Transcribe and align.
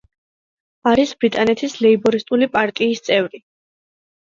არის 0.91 1.13
ბრიტანეთის 1.25 1.77
ლეიბორისტული 1.87 2.49
პარტიის 2.57 3.07
წევრი. 3.11 3.45